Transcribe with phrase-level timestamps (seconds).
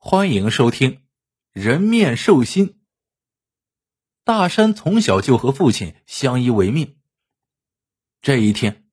[0.00, 0.92] 欢迎收听
[1.50, 2.68] 《人面兽心》。
[4.22, 7.00] 大山从小就和父亲相依为命。
[8.22, 8.88] 这一天，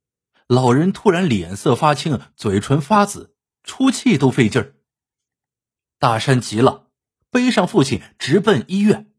[0.47, 4.75] 老人突然脸色发青，嘴唇发紫，出气都费劲儿。
[5.99, 6.89] 大山急了，
[7.29, 9.13] 背上父亲直奔医院。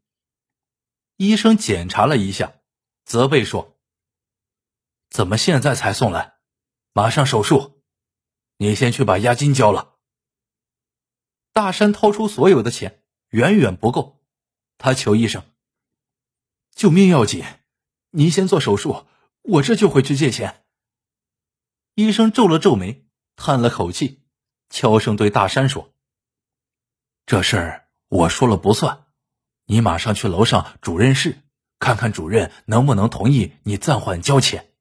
[1.15, 2.55] 医生检查了一下，
[3.05, 3.79] 责备说
[5.09, 6.35] ：“怎么现在才送来？
[6.91, 7.81] 马上手术！
[8.57, 9.93] 你先去把押金交了。”
[11.57, 14.23] 大山掏出所有的钱，远远不够。
[14.77, 15.43] 他求医生
[16.69, 17.43] ：“救命要紧，
[18.11, 19.07] 您先做手术，
[19.41, 20.63] 我这就回去借钱。”
[21.97, 24.21] 医生皱了皱眉，叹了口气，
[24.69, 25.95] 悄声对大山说
[27.25, 29.07] ：“这事儿我说了不算，
[29.65, 31.41] 你马上去楼上主任室，
[31.79, 34.75] 看看主任能不能同意你暂缓交钱。”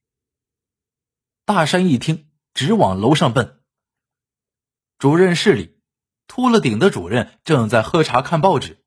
[1.46, 3.62] 大山一听，直往楼上奔。
[4.98, 5.74] 主任室里。
[6.26, 8.84] 秃了顶的主任正在喝茶看报纸，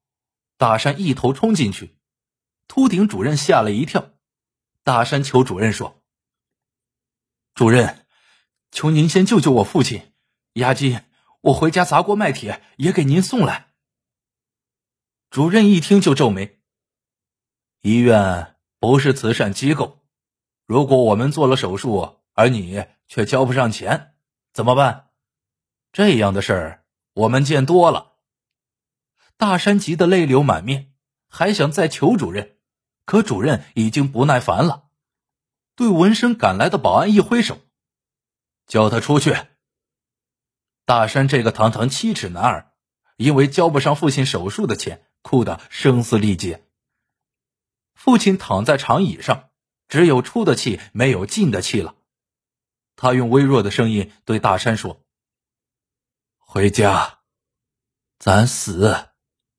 [0.58, 1.95] 大山一头冲进去，
[2.68, 4.12] 秃顶主任吓了一跳。
[4.84, 6.02] 大山求主任说
[7.54, 8.06] ：“主任，
[8.72, 10.12] 求您先救救我父亲，
[10.54, 11.02] 押金
[11.42, 13.67] 我回家砸锅卖铁也给您送来。”
[15.30, 16.60] 主任一听就皱眉
[17.82, 20.00] ：“医院不是慈善机构，
[20.66, 24.16] 如果我们做了手术，而你却交不上钱，
[24.54, 25.10] 怎么办？
[25.92, 26.76] 这样的事儿。”
[27.20, 28.14] 我们见多了，
[29.36, 30.94] 大山急得泪流满面，
[31.28, 32.56] 还想再求主任，
[33.03, 34.86] 可主任已经不耐烦了，
[35.76, 37.58] 对闻声赶来的保安一挥手，
[38.67, 39.36] 叫他出去。
[40.86, 42.72] 大山这个堂堂七尺男儿，
[43.17, 46.64] 因为交不上父亲手术的钱，哭得声嘶力竭。
[47.95, 49.50] 父亲躺在长椅上，
[49.89, 51.95] 只有出的气，没有进的气了。
[52.95, 55.04] 他用微弱的声音对大山说。
[56.52, 57.19] 回家，
[58.17, 59.09] 咱死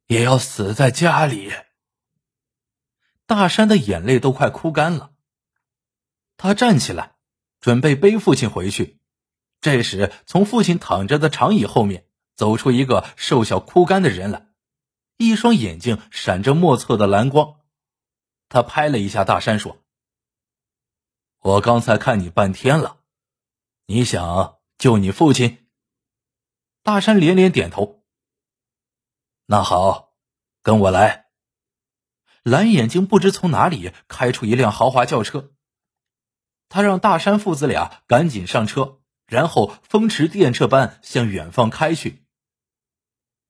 [0.08, 1.52] 也要死在家里。
[3.27, 5.12] 大山的眼泪都快哭干了。
[6.36, 7.14] 他站起来，
[7.61, 8.98] 准备背父亲回去。
[9.61, 14.48] 这时，从父亲躺着的长椅后面走出一个瘦小枯干的人来，
[15.17, 17.61] 一双眼睛闪着莫测的蓝光。
[18.48, 19.79] 他拍了一下大山，说
[21.39, 22.98] ：“我刚才看你半天了，
[23.86, 25.58] 你想救你父亲？”
[26.83, 28.02] 大山连连点头。
[29.46, 30.14] 那好，
[30.63, 31.27] 跟我来。
[32.42, 35.52] 蓝眼睛不知从哪里开出一辆豪华轿车，
[36.70, 42.24] 他让大山父子俩赶紧上车，然后风驰电掣般向远方开去。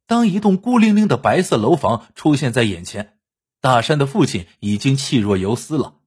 [0.06, 3.20] 当一栋孤零零的白色楼房出现在眼前，
[3.60, 6.00] 大山的父亲已经气若游丝了。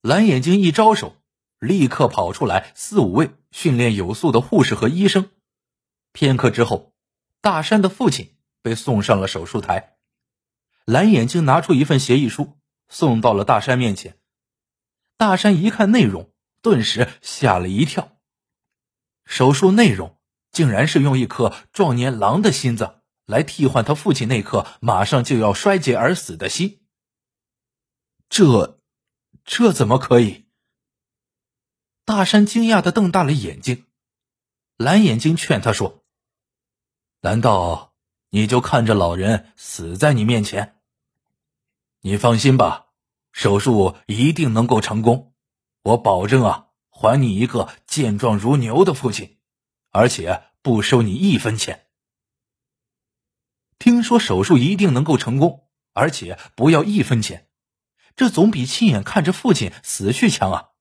[0.00, 1.14] 蓝眼睛一招手，
[1.60, 5.30] 立刻跑出来四五位训练有素的护士和医生。
[6.14, 6.94] 片刻之后，
[7.40, 9.96] 大山的父亲被送上了手术台。
[10.84, 12.56] 蓝眼睛拿出一份协议书，
[12.88, 14.16] 送到了大山面前。
[15.16, 16.32] 大山一看内容，
[16.62, 18.16] 顿时吓了一跳。
[19.24, 20.16] 手术内容
[20.52, 26.86] 竟然是用一颗壮年狼的心脏来替换他父亲那颗马上就要衰竭而死的心。
[28.28, 28.78] 这，
[29.44, 30.46] 这怎么可以？
[32.04, 33.86] 大山惊讶的瞪大了眼睛。
[34.76, 36.03] 蓝眼睛劝他说。
[37.24, 37.94] 难道
[38.28, 40.76] 你就看着老人死在你面前？
[42.02, 42.88] 你放心吧，
[43.32, 45.32] 手术一定能够成功，
[45.84, 49.38] 我保证啊，还你一个健壮如牛的父亲，
[49.88, 51.86] 而且不收你一分钱。
[53.78, 57.48] 听说手术一定能够成功，而且不要一分钱，
[58.14, 60.72] 这总比亲眼看着父亲死去强啊！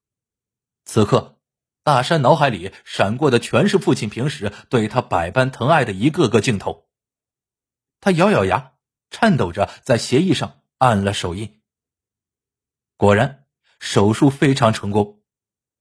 [0.84, 1.40] 此刻。
[1.84, 6.86] 大山脑海里闪过的全是父亲平时对他百般疼爱的一个个镜头。
[8.00, 8.72] 他咬咬牙，
[9.10, 11.60] 颤抖着在协议上按了手印。
[12.96, 13.46] 果然，
[13.80, 15.22] 手术非常成功。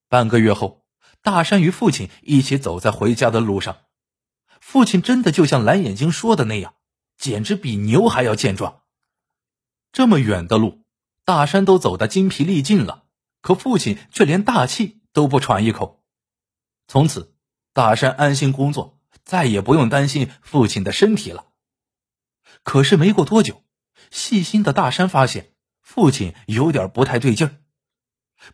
[0.09, 0.85] 半个月后，
[1.23, 3.79] 大山与父亲一起走在回家的路上。
[4.61, 6.75] 父亲真的就像蓝眼睛说的那样，
[7.17, 8.83] 简直比牛还要健壮。
[9.93, 10.83] 这么远的路，
[11.25, 13.05] 大山都走得筋疲力尽了，
[13.41, 15.02] 可父亲却连大气。
[15.13, 16.03] 都不喘一口。
[16.89, 17.35] 从此，
[17.73, 21.47] 大山安心工作，再也不用担心父亲的身体了。
[22.63, 23.65] 可是没过多久，
[24.11, 27.57] 细心的大山发现父亲有点不太对劲儿，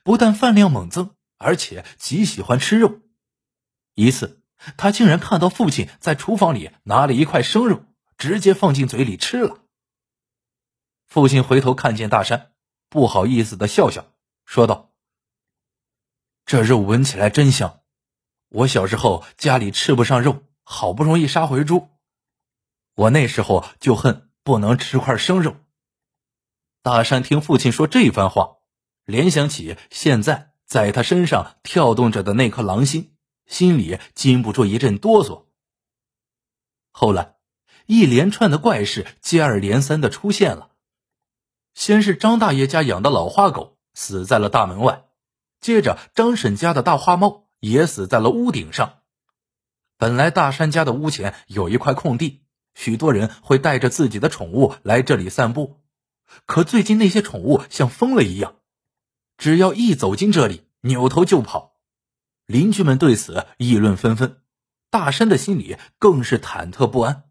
[0.02, 3.00] 不但饭量猛增，而且极喜欢吃肉。
[3.94, 4.42] 一次，
[4.76, 7.84] 他竟然看到父亲在厨房里拿了一块生肉，
[8.16, 9.64] 直接放进嘴里吃了。
[11.06, 12.52] 父亲回头看见大山，
[12.88, 14.04] 不好意思的笑笑，
[14.44, 14.92] 说道。
[16.48, 17.80] 这肉闻起来真香，
[18.48, 21.90] 我小时候家里吃不上肉，好不容易杀回猪，
[22.94, 25.56] 我那时候就恨不能吃块生肉。”
[26.82, 28.56] 大山听父亲说这番话，
[29.04, 33.14] 联想起现在在他身上跳动着的那颗狼心，
[33.46, 35.48] 心里禁不住一阵哆嗦。
[36.92, 37.34] 后来，
[37.84, 40.70] 一连串的怪事接二连三的出现了。
[41.74, 45.04] 先是张大爷家养的老花狗死在了大门外，
[45.60, 49.00] 接着张婶家的大花猫也死在了屋顶上。
[49.96, 52.42] 本来大山家的屋前有一块空地，
[52.74, 55.80] 许多人会带着自己的宠物来这里散步。
[56.46, 58.56] 可最近那些宠物像疯了一样，
[59.36, 61.74] 只要一走进这里，扭头就跑。
[62.46, 64.40] 邻居们对此议论纷纷，
[64.90, 67.24] 大山的心里更是忐忑不安，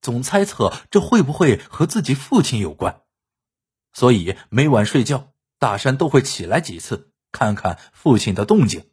[0.00, 3.02] 总猜测这会不会和自己父亲有关。
[3.92, 8.88] 所以每晚睡觉，大山都会起来几次，看看父亲的动静。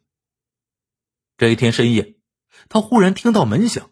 [1.38, 2.16] 这一天深夜，
[2.68, 3.90] 他忽然听到门响，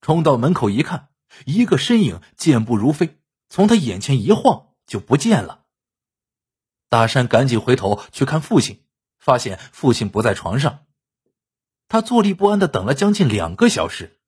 [0.00, 1.10] 冲到门口一看，
[1.44, 5.66] 一个身影健步如飞，从他眼前一晃就不见了。
[6.88, 8.82] 大山赶紧回头去看父亲，
[9.18, 10.86] 发现父亲不在床上。
[11.86, 14.18] 他坐立不安的等了将近两个小时，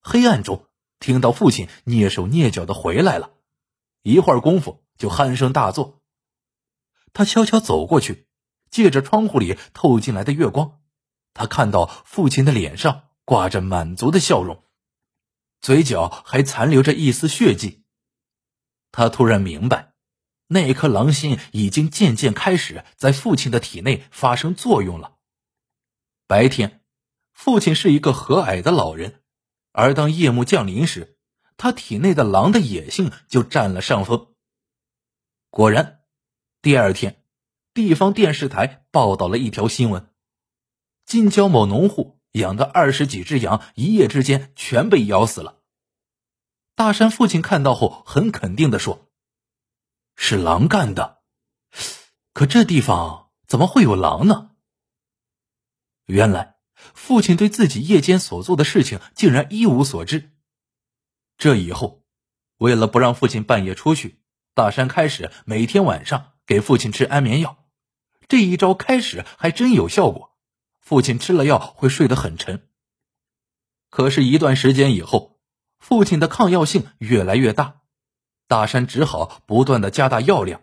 [0.00, 0.66] 黑暗中
[0.98, 3.34] 听到父亲蹑手蹑脚的回来了，
[4.02, 4.82] 一会儿功夫。
[5.00, 6.02] 就鼾声大作。
[7.14, 8.28] 他悄悄走过去，
[8.70, 10.80] 借着窗户里透进来的月光，
[11.34, 14.64] 他看到父亲的脸上挂着满足的笑容，
[15.60, 17.84] 嘴角还残留着一丝血迹。
[18.92, 19.94] 他突然明白，
[20.48, 25.16] 那颗狼心已经渐渐开始在父亲的体内发生作用了。
[26.26, 26.82] 白天，
[27.32, 29.22] 父亲是一个和蔼的老人，
[29.72, 31.18] 而当夜幕降临时，
[31.56, 34.34] 他体内的狼的野性就占了上风。
[35.50, 36.00] 果然，
[36.62, 37.19] 第二天，
[37.72, 40.10] 地方电视台报道了一条新闻：
[41.06, 45.60] 近郊某农户养的二十几只羊，一夜之间全被咬死了。
[46.74, 49.08] 大山父亲看到后，很肯定的说
[50.16, 51.20] ：“是狼干的。”
[52.34, 54.50] 可这地方怎么会有狼呢？
[56.06, 60.32] 原来，父亲对自己夜间所做的事情竟然一无所知。
[61.38, 62.04] 这以后，
[62.56, 64.20] 为了不让父亲半夜出去。
[64.54, 67.59] 大山开始每天晚上给父亲吃安眠药，
[68.30, 70.36] 这一招开始还真有效果，
[70.78, 72.68] 父亲吃了药会睡得很沉。
[73.88, 75.40] 可是，一段时间以后，
[75.80, 77.80] 父亲的抗药性越来越大，
[78.46, 80.60] 大山只好不断的加大药量。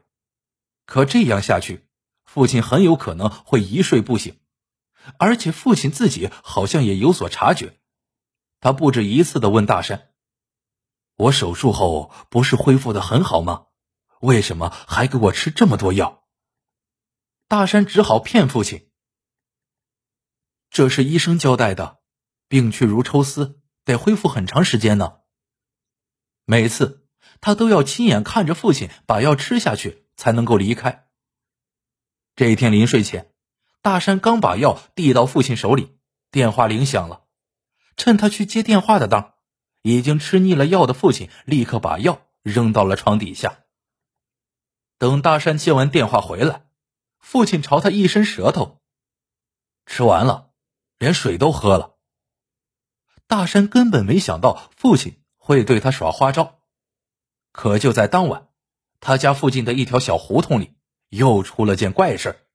[0.86, 1.86] 可这样下去，
[2.24, 4.40] 父亲很有可能会一睡不醒，
[5.19, 7.78] 而且父亲自己好像也有所察觉，
[8.62, 10.12] 他不止一次的问大山
[11.19, 13.66] ：“我手术后不是恢复的很好吗？”
[14.22, 16.24] 为什么还给我吃这么多药？
[17.50, 18.90] 大山只好骗父亲
[20.70, 22.00] ：“这是医生交代的，
[22.50, 25.20] 病去如抽丝，得恢复很长时间呢。”
[26.44, 27.08] 每次
[27.40, 31.08] 他都要亲眼看着父亲把药吃下去，才能够离开。
[32.36, 33.34] 这一天临睡前，
[33.82, 35.98] 大山刚把药递到父亲手里，
[36.32, 37.24] 电话铃响了。
[37.96, 39.36] 趁他去接电话的当，
[39.84, 43.64] 已经吃腻了药的父亲立刻把药扔到了床底下。
[44.98, 46.67] 等大山接完电话回来，
[47.30, 48.80] 父亲朝他一伸舌头，
[49.86, 50.52] 吃完了，
[50.98, 51.98] 连水都喝了。
[53.28, 56.62] 大山根本没想到父亲会对他耍花招，
[57.52, 58.48] 可就在当晚，
[59.02, 60.78] 他家附近的一条小胡同里
[61.10, 62.48] 又出了件怪事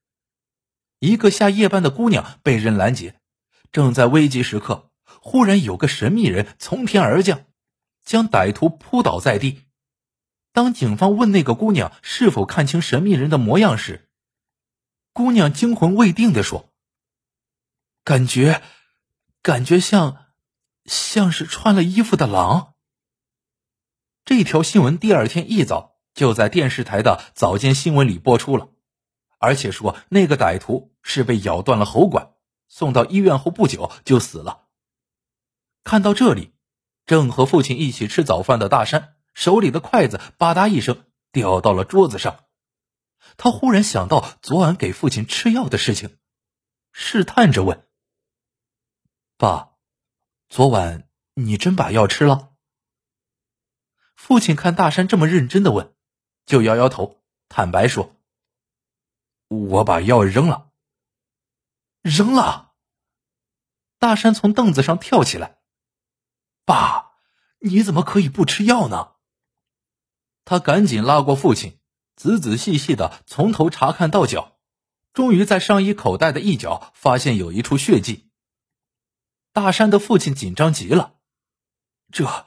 [1.00, 3.20] 一个下夜班的姑娘被人拦截，
[3.72, 7.44] 正在危急时刻，忽然有个神秘人从天而降，
[8.06, 9.64] 将歹徒扑倒在地。
[10.50, 14.08] 当警方问那个姑娘是否看清神秘人的模样时，
[15.12, 16.72] 姑娘惊魂未定的说
[18.02, 18.62] ：“感觉，
[19.42, 20.26] 感觉像，
[20.86, 22.74] 像是穿了衣服的狼。”
[24.24, 28.70] 这条新闻第二天一早就在电视台的早间新闻里播出了，
[29.38, 32.32] 而且说那个歹徒是被咬断了喉管，
[32.68, 34.68] 送到医院后不久就死了。
[35.84, 36.54] 看到这里，
[37.04, 39.16] 正和父亲一起吃早饭的大山。
[39.34, 42.44] 手里的筷子吧嗒一声掉到了桌子上，
[43.36, 46.18] 他忽然想到昨晚给父亲吃药的事情，
[46.92, 47.86] 试探着问
[49.36, 49.72] ：“爸，
[50.48, 52.52] 昨晚你真把药吃了？”
[54.14, 55.94] 父亲看大山这么认真的问，
[56.46, 58.14] 就摇摇头，坦白说
[59.48, 60.70] ：“我把药扔了。”
[62.02, 62.72] 扔了。
[63.98, 65.60] 大山从凳子上跳起来
[66.64, 67.12] ：“爸，
[67.58, 69.12] 你怎么可以不吃药呢？”
[70.44, 71.78] 他赶紧拉过父亲，
[72.16, 74.58] 仔仔细细的从头查看到脚，
[75.12, 78.30] 终于在上衣口袋的一角发现有一处血迹。
[79.52, 81.16] 大山的父亲紧张极了，
[82.10, 82.46] 这，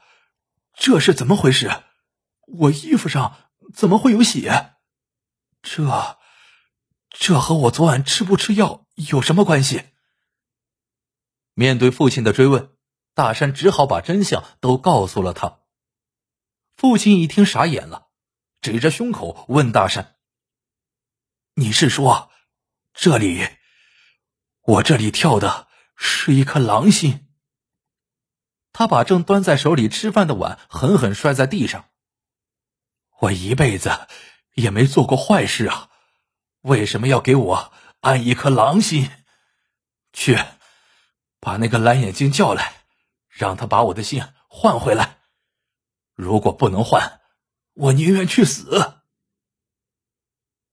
[0.74, 1.84] 这是怎么回事？
[2.48, 3.36] 我衣服上
[3.74, 4.76] 怎么会有血？
[5.62, 6.18] 这，
[7.10, 9.84] 这和我昨晚吃不吃药有什么关系？
[11.54, 12.76] 面对父亲的追问，
[13.14, 15.60] 大山只好把真相都告诉了他。
[16.76, 18.05] 父亲一听傻眼了，
[18.66, 20.16] 指着胸口问大山
[21.54, 22.32] ：“你是说，
[22.96, 23.48] 这里，
[24.64, 27.28] 我这里跳的是一颗狼心？”
[28.74, 31.86] 他把正端在手里吃饭的碗狠狠摔在地上。
[33.20, 34.08] 我一辈子
[34.56, 35.92] 也没做过坏事啊，
[36.62, 39.12] 为什么要给我安一颗狼心？
[40.12, 40.40] 去，
[41.40, 42.74] 把那个蓝眼睛叫来，
[43.30, 45.20] 让他把我的心换回来。
[46.16, 47.22] 如果不能换，
[47.76, 49.02] 我宁愿去死。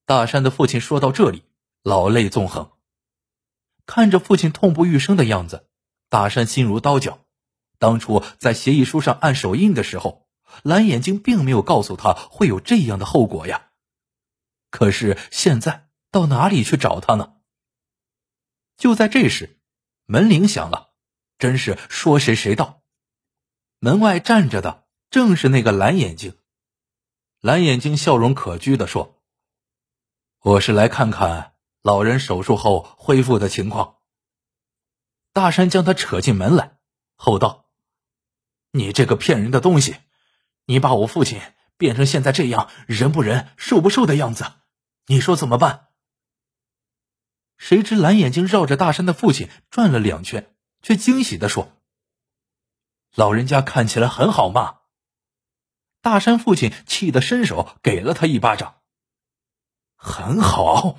[0.06, 1.42] 大山的父亲说到这里，
[1.82, 2.72] 老泪纵横，
[3.86, 5.68] 看着父亲痛不欲生的样子，
[6.08, 7.18] 大山心如刀绞。
[7.78, 10.28] 当初在协议书上按手印的时候，
[10.62, 13.72] 蓝眼睛并没有告诉他会有这样的后果呀。
[14.70, 17.34] 可是现在到哪里去找他呢？
[18.76, 19.58] 就在这时，
[20.06, 20.92] 门铃响了，
[21.38, 22.82] 真是说谁谁到。
[23.80, 26.38] 门外站着的正是那个蓝眼睛。
[27.42, 29.20] 蓝眼睛笑容可掬的说
[30.38, 33.96] ：“我是来看看老人手术后恢复的情况。”
[35.34, 36.78] 大山将他扯进门来，
[37.16, 37.68] 吼道。
[38.70, 39.96] 你这个骗人的东西！
[40.66, 41.40] 你把我父亲
[41.76, 44.44] 变成现在这样人不人兽不兽的样子，
[45.06, 45.88] 你说怎么办？
[47.56, 51.72] 谁知蓝眼睛绕着大山的父亲转了两圈，却惊喜的说
[53.16, 54.78] ：“老人家看起来很好嘛。”
[56.02, 58.82] 大山父亲气得伸手给了他一巴掌。
[59.94, 60.98] 很好，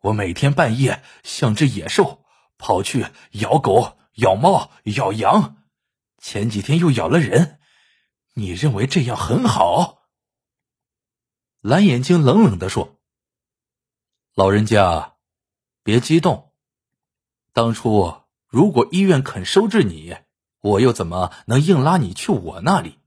[0.00, 2.24] 我每天半夜像只野兽，
[2.58, 5.56] 跑去咬狗、咬猫、咬羊。
[6.18, 7.58] 前几天又咬了人，
[8.34, 10.02] 你认为这样很好？
[11.62, 13.00] 蓝眼睛冷冷的说
[14.36, 15.14] ：“老人家，
[15.82, 16.52] 别激动。
[17.54, 20.16] 当初如果医院肯收治你，
[20.60, 22.98] 我又怎么能硬拉你去我那里？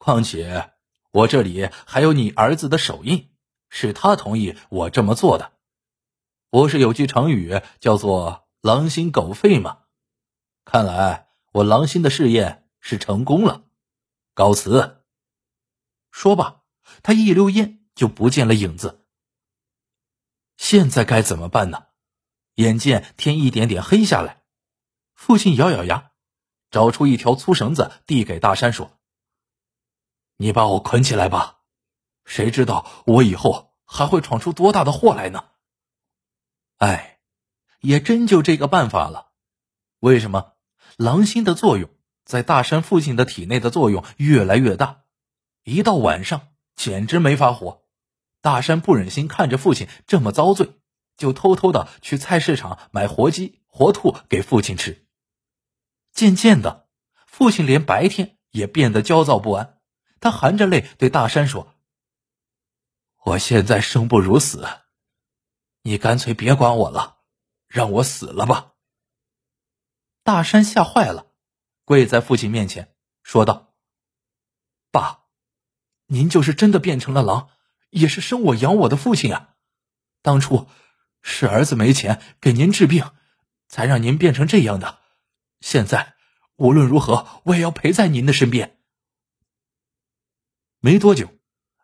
[0.00, 0.72] 况且
[1.12, 3.30] 我这里还有你儿子的手印，
[3.68, 5.52] 是他同意我这么做的。
[6.48, 9.80] 不是有句成语叫做‘狼心狗肺’吗？
[10.64, 13.64] 看来……”我狼心的试验是成功了，
[14.34, 15.02] 告辞。
[16.12, 16.62] 说罢，
[17.02, 19.04] 他一溜烟就不见了影子。
[20.56, 21.86] 现在该怎么办呢？
[22.54, 24.44] 眼见天一点点黑下来，
[25.16, 26.12] 父亲咬咬牙，
[26.70, 28.96] 找出一条粗绳子递给大山说
[30.42, 31.58] ：“你把我捆起来吧，
[32.24, 35.44] 谁知道我以后还会闯出多大的祸来呢？”
[36.80, 37.18] 哎，
[37.80, 39.32] 也真就这个办法了。
[39.98, 40.54] 为什么？
[40.96, 41.90] 狼心的作用
[42.24, 45.02] 在大山父亲的体内的作用越来越大，
[45.62, 47.82] 一到晚上简直没法活。
[48.40, 50.70] 大山不忍心看着父亲这么遭罪，
[51.18, 55.06] 就偷偷的去菜市场买活鸡、活兔给父亲吃。
[56.14, 56.88] 渐渐的，
[57.26, 59.76] 父亲连白天也变得焦躁不安。
[60.20, 61.74] 他含着泪对大山说
[63.24, 64.68] ：“我现在生不如死，
[65.82, 67.16] 你干脆别管我了，
[67.66, 68.74] 让我死了吧。”
[70.22, 71.32] 大山吓坏了，
[71.84, 73.72] 跪在父亲面前说道
[74.92, 75.20] ：“爸，
[76.06, 77.48] 您就是真的变成了狼，
[77.88, 79.54] 也是生我养我的父亲啊！
[80.20, 80.68] 当初
[81.22, 83.10] 是儿子没钱给您治病，
[83.68, 84.98] 才让您变成这样的。
[85.60, 86.14] 现在
[86.56, 88.76] 无论如何，我也要陪在您的身边。”
[90.80, 91.28] 没多久，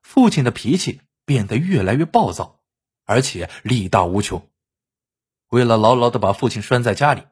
[0.02, 2.60] 父亲的脾气变得越来越暴躁，
[3.04, 4.50] 而且力大无穷。
[5.48, 7.22] 为了牢牢的把父亲拴在家里。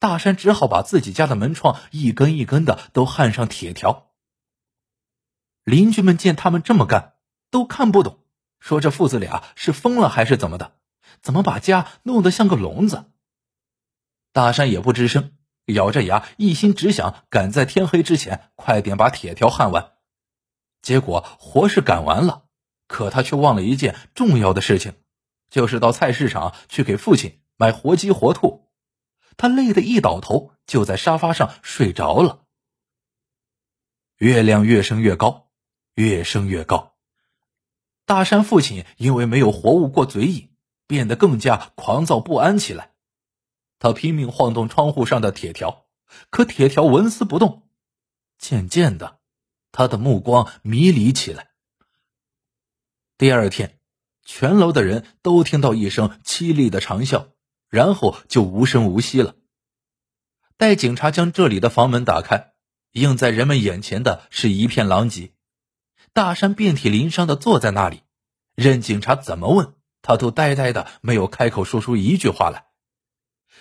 [0.00, 4.12] 大山只好把自己家的门窗一根一根的都焊上铁条。
[5.64, 7.14] 邻居们见他们这么干，
[7.50, 8.20] 都看不懂，
[8.60, 10.76] 说这父子俩是疯了还是怎么的？
[11.20, 13.06] 怎么把家弄得像个笼子？
[14.32, 15.32] 大山也不吱声，
[15.64, 19.94] 咬着牙，一心只想赶在天黑之前快点把铁条焊完。
[20.82, 22.44] 结果活是赶完了，
[22.86, 24.94] 可他却忘了一件重要的事情，
[25.50, 28.68] 就是到菜市场去给父亲买活鸡活兔。
[29.36, 32.44] 他累得一倒头，就在沙发上睡着了。
[34.16, 35.48] 月亮越升越高，
[35.94, 36.96] 越升越高。
[38.04, 40.50] 大山父亲因为没有活物过嘴瘾，
[40.86, 42.94] 变得更加狂躁不安起来。
[43.78, 45.84] 他拼命晃动窗户上的铁条，
[46.30, 47.68] 可铁条纹丝不动。
[48.38, 49.17] 渐渐的，
[49.72, 51.50] 他的目光迷离起来。
[53.16, 53.78] 第二天，
[54.24, 57.28] 全楼的人都听到一声凄厉的长啸。
[57.70, 59.34] 然后就无声无息了。
[60.56, 62.54] 待警察将这里的房门打开，
[62.92, 65.34] 映在人们眼前的是一片狼藉。
[66.14, 68.04] 大山遍体鳞伤的坐在那里，
[68.54, 72.68] 任警察怎么问，他都呆呆的，没有开口说出一句话来。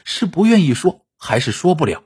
[0.05, 2.05] 是不愿意说，还是说不了？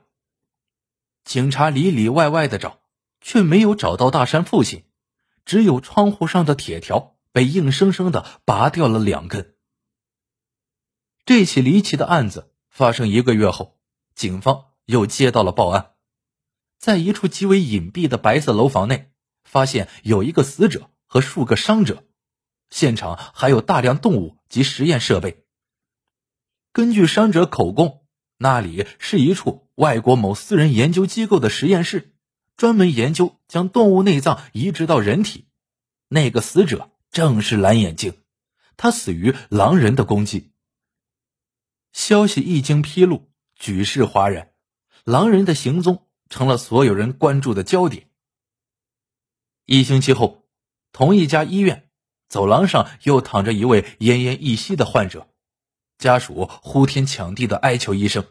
[1.23, 2.80] 警察里里外外的找，
[3.21, 4.83] 却没有找到大山父亲，
[5.45, 9.55] 只有窗户上的铁条被硬生生的拔掉了两根。
[11.23, 13.79] 这起离奇的案子发生一个月后，
[14.15, 15.91] 警方又接到了报案，
[16.77, 19.11] 在一处极为隐蔽的白色楼房内，
[19.43, 22.03] 发现有一个死者和数个伤者，
[22.69, 25.45] 现场还有大量动物及实验设备。
[26.73, 28.01] 根据伤者口供，
[28.37, 32.10] 那里是一处外国某私人研究机构的实验室，
[32.61, 35.47] 专门研究将动物内脏移植到人体。
[36.07, 38.19] 那个死者正是蓝眼睛，
[38.77, 40.51] 他死于狼人的攻击。
[41.91, 44.51] 消息一经披露，举世哗然，
[45.05, 48.11] 狼人的行踪成了所有人关注的焦点。
[49.65, 50.47] 一星期后，
[50.91, 51.89] 同一家医院
[52.29, 55.27] 走廊上又躺着一位奄奄一息的患者，
[55.97, 58.23] 家属呼天抢地的哀求医生：“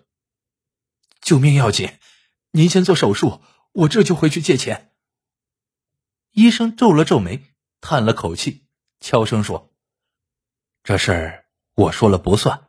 [1.20, 1.94] 救命要紧，
[2.52, 4.92] 您先做手术，我这就回去借钱。”
[6.32, 7.44] 医生皱了皱眉，
[7.80, 8.66] 叹了口气，
[9.00, 9.72] 悄声说
[10.84, 12.68] ：“这事儿我说了不算。”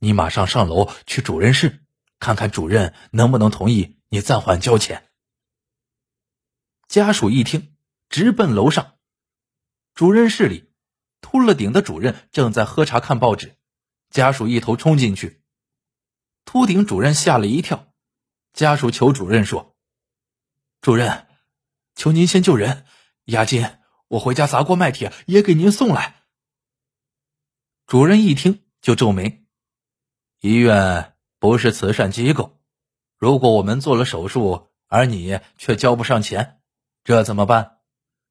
[0.00, 1.84] 你马上上楼去主任室，
[2.20, 5.10] 看看主任能不能同意你暂缓交钱。
[6.86, 7.76] 家属一听，
[8.08, 8.96] 直奔楼上。
[9.94, 10.70] 主任室里，
[11.20, 13.56] 秃了顶的主任正在喝茶看报纸，
[14.08, 15.42] 家属一头冲进去。
[16.44, 17.92] 秃顶主任吓了一跳，
[18.52, 19.76] 家属求主任说
[20.80, 21.26] ：“主任，
[21.96, 22.86] 求您先救人，
[23.24, 23.68] 押金
[24.06, 26.22] 我回家砸锅卖铁也给您送来。”
[27.86, 29.44] 主任一听就皱眉。
[30.40, 32.60] 医院不是慈善机构，
[33.16, 36.60] 如果我们做了手术，而你却交不上钱，
[37.02, 37.78] 这怎么办？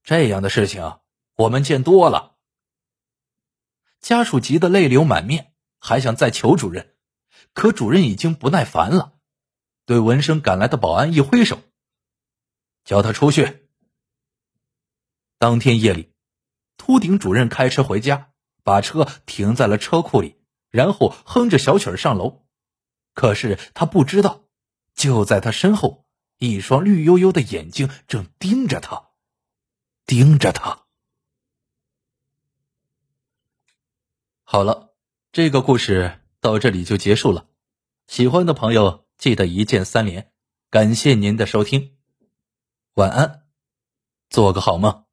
[0.04, 1.00] 这样的事情
[1.36, 2.38] 我们见多了。
[4.00, 6.95] 家属急得泪流满面，还想再求主任，
[7.54, 9.15] 可主任已经不耐烦了，
[9.86, 11.60] 对闻声赶来的保安一挥手，
[12.88, 13.67] 叫他出去。
[15.38, 16.13] 当天夜里，
[16.78, 18.32] 秃顶主任开车回家，
[18.63, 20.38] 把车停在了车库里。
[20.69, 22.45] 然后哼着小曲上楼，
[23.13, 24.45] 可是他不知道，
[24.93, 26.06] 就在他身后，
[26.38, 29.10] 一双绿油油的眼睛正盯着他，
[30.06, 30.86] 盯着他。
[34.43, 34.93] 好了，
[35.34, 37.47] 这个故事到这里就结束了。
[38.08, 40.32] 喜欢的朋友记得一键三连，
[40.69, 41.97] 感谢您的收听，
[42.98, 43.44] 晚安，
[44.28, 45.07] 做个好梦。